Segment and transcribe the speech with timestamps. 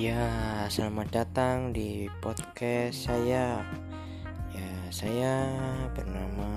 [0.00, 3.60] Ya, selamat datang di podcast saya.
[4.48, 5.52] Ya, saya
[5.92, 6.48] bernama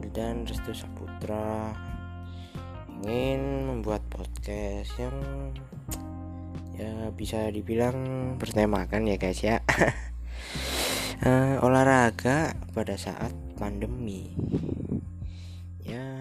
[0.00, 1.76] Wildan Restu Saputra.
[3.04, 5.12] Ingin membuat podcast yang
[6.80, 8.00] ya bisa dibilang
[8.40, 9.60] bertemakan ya guys ya.
[11.20, 14.32] uh, olahraga pada saat pandemi.
[15.84, 16.16] Ya,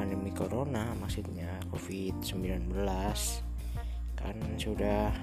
[0.00, 2.72] pandemi corona maksudnya COVID-19
[4.26, 5.14] kan sudah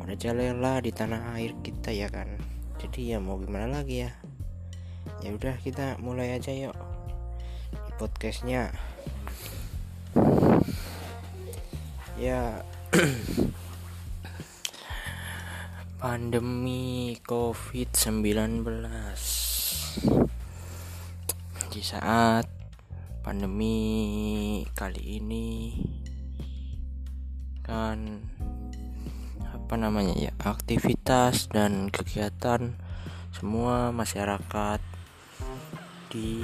[0.00, 2.40] merajalela di tanah air kita ya kan.
[2.80, 4.16] Jadi ya mau gimana lagi ya?
[5.20, 6.72] Ya udah kita mulai aja yuk
[7.76, 8.72] di podcastnya.
[12.16, 12.64] Ya
[16.00, 18.64] pandemi covid-19
[21.74, 22.46] di saat
[23.20, 25.74] pandemi kali ini
[27.64, 28.20] kan
[29.42, 32.76] apa namanya ya aktivitas dan kegiatan
[33.32, 34.78] semua masyarakat
[36.12, 36.38] di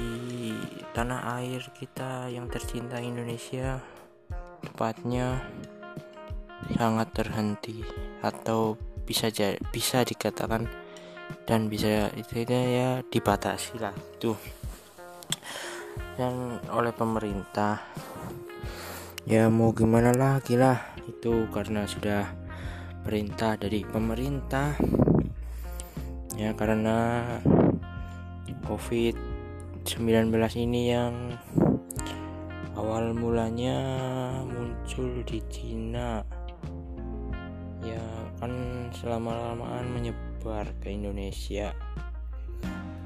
[0.91, 3.79] tanah air kita yang tercinta Indonesia
[4.65, 5.39] tepatnya
[6.75, 7.85] sangat terhenti
[8.19, 9.31] atau bisa
[9.71, 10.67] bisa dikatakan
[11.47, 14.37] dan bisa itu ya dibatasi lah tuh
[16.19, 17.81] dan oleh pemerintah
[19.23, 22.29] ya mau gimana lagi lah itu karena sudah
[23.01, 24.77] perintah dari pemerintah.
[26.37, 27.21] Ya karena
[28.71, 29.19] covid
[29.83, 31.35] 19 ini yang
[32.79, 33.77] awal mulanya
[34.47, 36.23] muncul di Cina.
[37.83, 38.05] Ya
[38.39, 41.75] kan selama-lamaan menyebar ke Indonesia.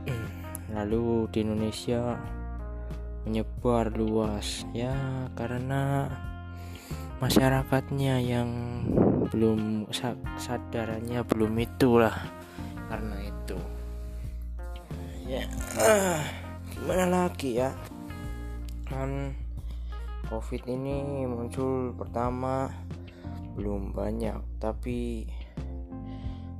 [0.76, 2.20] Lalu di Indonesia
[3.26, 4.70] menyebar luas.
[4.76, 4.94] Ya
[5.34, 6.12] karena
[7.24, 8.50] masyarakatnya yang
[9.32, 9.88] belum
[10.38, 12.16] sadarannya belum itulah
[12.92, 13.58] karena itu.
[15.26, 15.44] Ya
[15.82, 16.22] ah,
[16.70, 17.74] gimana lagi ya?
[18.86, 19.34] Kan
[20.30, 22.70] covid ini muncul pertama
[23.56, 25.24] belum banyak tapi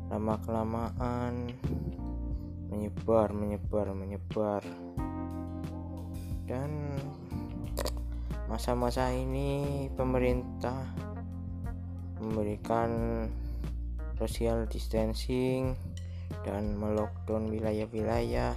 [0.08, 1.52] lama kelamaan
[2.72, 4.64] menyebar menyebar menyebar.
[6.46, 7.02] Dan
[8.46, 10.86] masa-masa ini pemerintah
[12.22, 12.90] memberikan
[14.16, 15.76] social distancing
[16.46, 18.54] dan melockdown wilayah-wilayah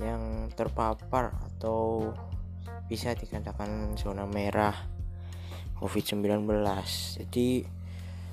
[0.00, 2.10] yang terpapar atau
[2.88, 4.74] bisa dikatakan zona merah
[5.78, 6.44] COVID-19.
[7.20, 7.62] Jadi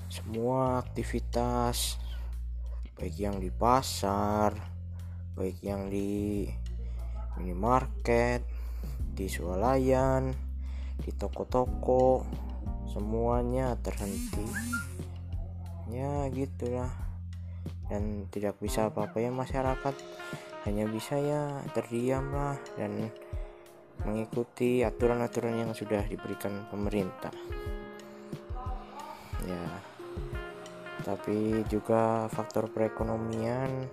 [0.08, 2.00] semua aktivitas
[2.98, 4.58] baik yang di pasar,
[5.38, 6.50] baik yang di
[7.38, 8.57] minimarket,
[9.18, 10.30] di swalayan
[11.02, 12.22] di toko-toko
[12.86, 14.46] semuanya terhenti
[15.90, 16.94] ya gitulah.
[17.88, 19.96] Dan tidak bisa apa-apa ya masyarakat
[20.68, 23.08] hanya bisa ya terdiam lah dan
[24.04, 27.32] mengikuti aturan-aturan yang sudah diberikan pemerintah.
[29.48, 29.66] Ya
[31.08, 33.88] tapi juga faktor perekonomian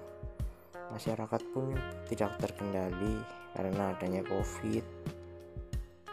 [0.91, 1.71] masyarakat pun
[2.11, 4.85] tidak terkendali karena adanya covid.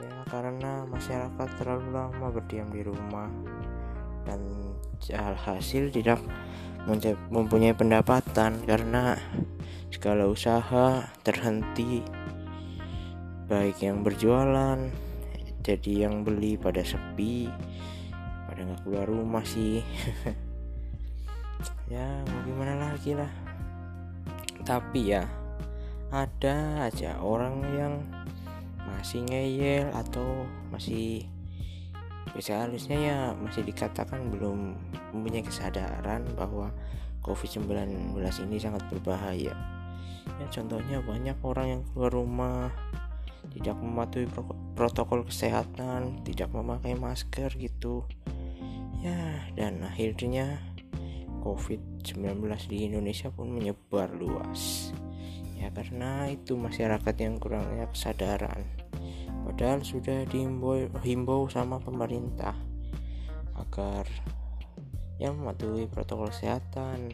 [0.02, 3.30] Ya karena masyarakat terlalu lama berdiam di rumah.
[4.26, 4.42] Dan
[5.18, 6.22] hasil tidak
[7.34, 9.18] mempunyai pendapatan karena
[9.90, 12.06] segala usaha terhenti.
[13.50, 14.80] Baik yang berjualan
[15.62, 17.46] jadi yang beli pada sepi
[18.50, 19.82] pada nggak keluar rumah sih.
[21.92, 23.28] Ya mau gimana lagi lah.
[24.64, 25.28] Tapi ya
[26.12, 27.94] ada aja orang yang
[28.84, 31.24] masih ngeyel atau masih
[32.36, 34.76] bisa harusnya ya masih dikatakan belum
[35.16, 36.72] mempunyai kesadaran bahwa
[37.24, 38.18] COVID-19
[38.48, 39.56] ini sangat berbahaya.
[40.38, 42.70] Ya contohnya banyak orang yang keluar rumah
[43.52, 44.28] tidak mematuhi
[44.78, 48.06] protokol kesehatan, tidak memakai masker gitu.
[49.02, 50.62] Ya, dan akhirnya
[51.42, 52.38] COVID-19
[52.70, 54.94] di Indonesia pun menyebar luas
[55.62, 58.66] ya karena itu masyarakat yang kurangnya kesadaran.
[59.46, 62.58] Padahal sudah dihimbau sama pemerintah
[63.54, 64.10] agar
[65.22, 67.14] ya mematuhi protokol kesehatan.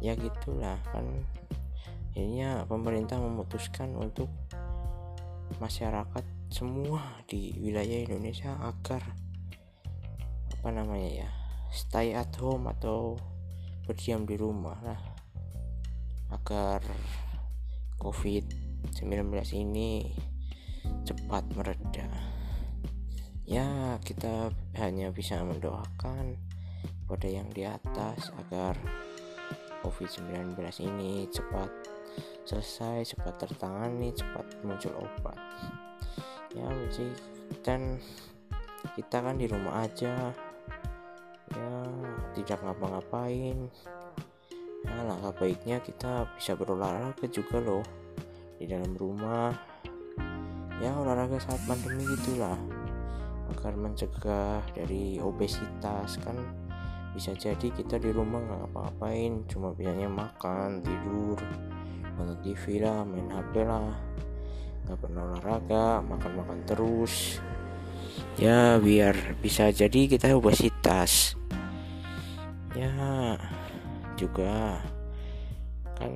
[0.00, 1.04] Ya gitulah kan.
[2.12, 4.32] Akhirnya pemerintah memutuskan untuk
[5.60, 9.04] masyarakat semua di wilayah Indonesia agar
[10.52, 11.28] apa namanya ya
[11.72, 13.16] stay at home atau
[13.84, 15.00] berdiam di rumah lah.
[16.32, 16.80] Agar
[18.02, 20.10] COVID-19 ini
[21.06, 22.10] cepat mereda.
[23.46, 24.50] Ya, kita
[24.82, 26.34] hanya bisa mendoakan
[26.82, 28.74] kepada yang di atas agar
[29.86, 31.70] COVID-19 ini cepat
[32.42, 35.38] selesai, cepat tertangani, cepat muncul obat.
[36.58, 36.66] Ya,
[37.62, 38.02] dan
[38.98, 40.34] kita kan di rumah aja,
[41.54, 41.74] ya
[42.34, 43.70] tidak ngapa-ngapain.
[44.82, 47.84] Ya, langkah baiknya kita bisa berolahraga juga loh
[48.58, 49.54] di dalam rumah.
[50.82, 52.58] Ya, olahraga saat pandemi gitulah
[53.52, 56.34] agar mencegah dari obesitas kan.
[57.12, 61.36] Bisa jadi kita di rumah nggak ngapa-ngapain cuma biasanya makan tidur
[62.16, 63.92] nonton TV lah main HP lah.
[64.88, 67.38] Nggak pernah olahraga makan-makan terus.
[68.40, 71.36] Ya biar bisa jadi kita obesitas.
[72.72, 73.36] Ya
[74.22, 74.78] juga.
[75.98, 76.14] Kan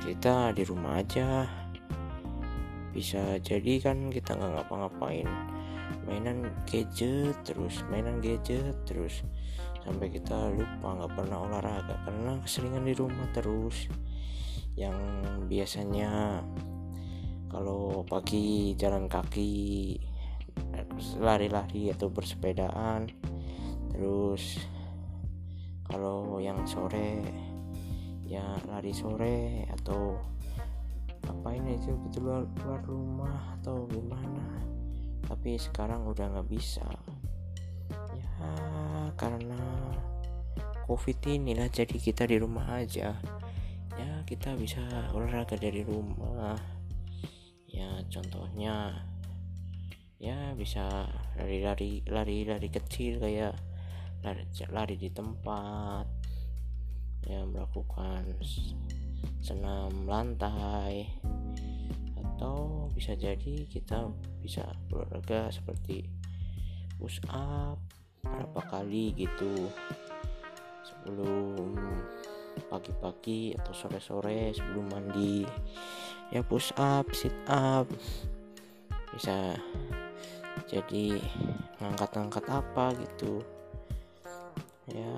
[0.00, 1.44] kita di rumah aja.
[2.96, 5.28] Bisa jadi kan kita nggak ngapa-ngapain.
[6.08, 9.20] Mainan gadget terus mainan gadget terus.
[9.84, 13.92] Sampai kita lupa nggak pernah olahraga karena keseringan di rumah terus.
[14.72, 14.96] Yang
[15.52, 16.40] biasanya
[17.48, 19.96] kalau pagi jalan kaki
[21.16, 23.08] lari-lari atau bersepedaan
[23.94, 24.60] terus
[25.88, 27.24] kalau yang sore
[28.28, 30.20] ya lari sore atau
[31.24, 34.44] ngapain itu gitu luar, luar rumah atau gimana.
[35.24, 36.84] Tapi sekarang udah nggak bisa.
[38.12, 38.32] Ya
[39.16, 39.60] karena
[40.84, 43.16] covid inilah jadi kita di rumah aja.
[43.96, 44.84] Ya kita bisa
[45.16, 46.56] olahraga dari rumah.
[47.68, 49.04] Ya contohnya
[50.18, 51.08] ya bisa
[51.38, 53.54] lari-lari lari-lari kecil kayak
[54.22, 56.06] lari, lari di tempat.
[57.26, 58.24] Ya melakukan
[59.42, 61.06] senam lantai.
[62.16, 64.08] Atau bisa jadi kita
[64.40, 66.06] bisa olahraga seperti
[66.98, 67.78] push up
[68.22, 69.70] berapa kali gitu.
[70.86, 71.74] Sebelum
[72.66, 75.46] pagi-pagi atau sore-sore sebelum mandi.
[76.34, 77.88] Ya push up sit up
[79.14, 79.56] bisa
[80.68, 81.16] jadi
[81.80, 83.40] ngangkat-ngangkat apa gitu
[84.92, 85.12] ya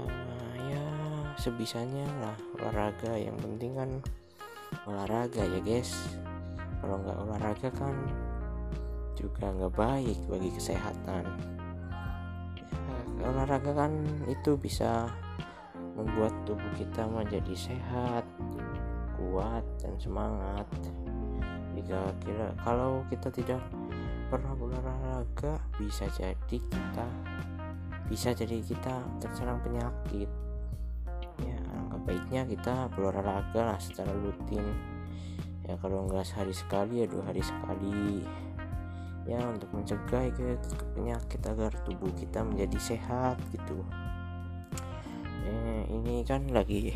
[0.71, 0.85] ya
[1.39, 3.17] sebisanya lah olahraga.
[3.17, 3.91] Yang penting kan
[4.87, 5.95] olahraga ya guys.
[6.81, 7.95] Kalau nggak olahraga kan
[9.19, 11.25] juga nggak baik bagi kesehatan.
[13.21, 13.93] Ya, olahraga kan
[14.33, 15.13] itu bisa
[15.93, 18.25] membuat tubuh kita menjadi sehat
[19.21, 20.65] kuat dan semangat.
[21.77, 23.61] Jika kira kalau kita tidak
[24.33, 27.09] pernah berolahraga bisa jadi kita
[28.11, 30.27] bisa jadi kita terserang penyakit.
[31.41, 34.67] Ya angka baiknya kita berolahraga lah secara rutin.
[35.63, 38.27] Ya kalau nggak sehari sekali ya dua hari sekali.
[39.31, 40.27] Ya untuk mencegah
[40.99, 43.87] penyakit agar tubuh kita menjadi sehat gitu.
[45.47, 46.91] Eh, ini kan lagi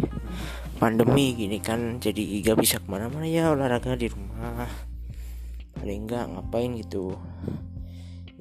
[0.82, 4.67] pandemi gini kan jadi gak bisa ke mana-mana ya olahraga di rumah.
[5.78, 7.14] Paling enggak ngapain gitu.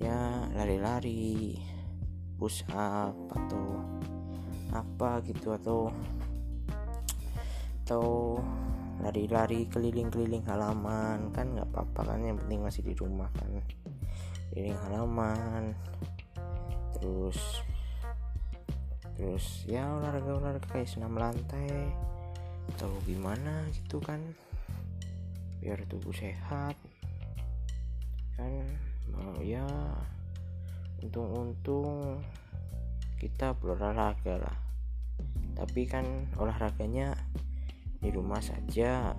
[0.01, 1.55] Ya lari-lari
[2.43, 3.79] push up atau
[4.75, 5.87] apa gitu atau
[7.87, 8.35] atau
[8.99, 11.31] lari-lari keliling-keliling halaman.
[11.31, 13.63] Kan nggak apa-apa kan yang penting masih di rumah kan.
[14.51, 15.71] Keliling halaman.
[16.99, 17.39] Terus
[19.15, 21.95] terus ya olahraga olahraga kayak senam lantai
[22.75, 24.19] atau gimana gitu kan.
[25.63, 26.75] Biar tubuh sehat.
[28.35, 28.67] Kan
[29.15, 29.63] mau ya
[31.03, 32.23] untung-untung
[33.19, 34.57] kita berolahraga lah.
[35.53, 37.13] Tapi kan olahraganya
[37.99, 39.11] di rumah saja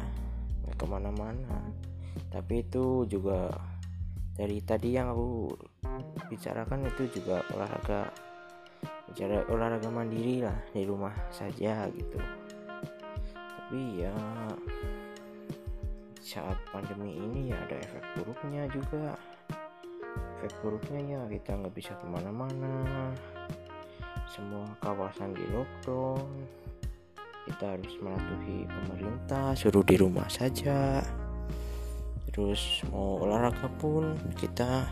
[0.65, 1.61] nggak ke mana-mana.
[2.33, 3.53] Tapi itu juga
[4.35, 5.53] dari tadi yang aku
[6.33, 8.09] bicarakan itu juga olahraga
[9.05, 12.19] bicara olahraga mandiri lah di rumah saja gitu.
[13.37, 14.17] Tapi ya
[16.25, 19.15] saat pandemi ini ya ada efek buruknya juga
[20.45, 23.09] efek buruknya ya kita nggak bisa ke mana-mana.
[24.29, 26.21] Semua kawasan di lockdown.
[27.49, 31.01] Kita harus mematuhi pemerintah suruh di rumah saja.
[32.29, 34.85] Terus mau olahraga pun kita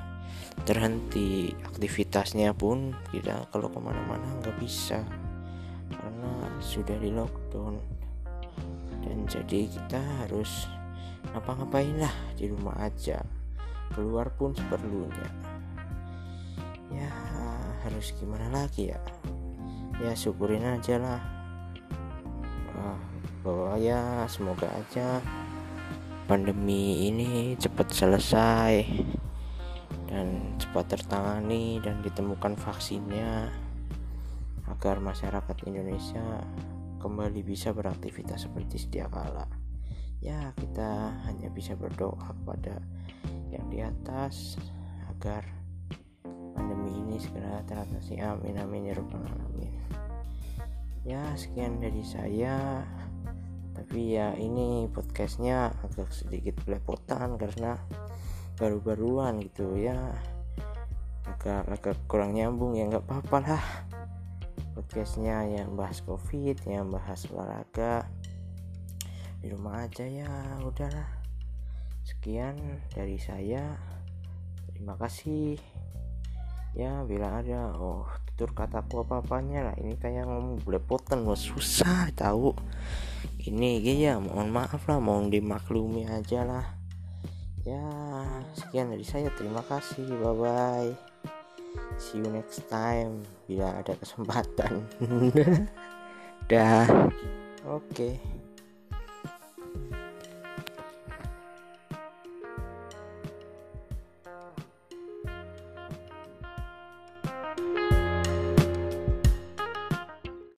[0.64, 5.04] terhenti aktivitasnya pun kita kalau ke mana-mana nggak bisa
[5.92, 7.76] karena sudah di lockdown.
[9.04, 10.64] Dan jadi kita harus
[11.36, 13.41] ngapa-ngapain lah di rumah aja
[13.92, 15.28] keluar pun seperlunya.
[16.92, 17.08] Ya
[17.84, 19.00] harus gimana lagi ya?
[20.00, 21.22] Ya syukurin aja lah.
[23.42, 25.18] Bahwa ya semoga aja
[26.30, 28.86] pandemi ini cepat selesai
[30.06, 33.50] dan cepat tertangani dan ditemukan vaksinnya
[34.70, 36.22] agar masyarakat Indonesia
[37.02, 39.50] kembali bisa beraktivitas seperti sedia kala.
[40.22, 42.78] Ya kita hanya bisa berdoa kepada
[43.52, 44.56] yang di atas
[45.12, 45.44] agar
[46.56, 48.16] pandemi ini segera teratasi.
[48.24, 49.76] Amin amin ya rabbal alamin.
[51.04, 52.80] Ya sekian dari saya.
[53.72, 57.76] Tapi ya ini podcastnya agak sedikit belepotan karena
[58.56, 60.16] baru-baruan gitu ya.
[61.28, 63.64] Agak agak kurang nyambung ya nggak apa-apa lah.
[64.72, 68.08] Podcastnya yang bahas covid yang bahas olahraga.
[69.42, 70.30] Di rumah aja ya
[70.62, 71.21] udahlah
[72.06, 72.58] sekian
[72.94, 73.78] dari saya.
[74.70, 75.58] Terima kasih.
[76.72, 79.76] Ya bila ada oh tutur kataku apa apanya lah.
[79.78, 82.54] Ini kayak ngomong belepotan mau susah tahu.
[83.42, 86.66] Ini ya mohon maaf lah mohon dimaklumi aja lah.
[87.62, 87.84] Ya
[88.58, 89.30] sekian dari saya.
[89.34, 91.12] Terima kasih bye bye
[91.98, 94.84] see you next time bila ada kesempatan.
[96.50, 96.86] Dah.
[97.64, 97.86] Oke.
[97.88, 98.14] okay.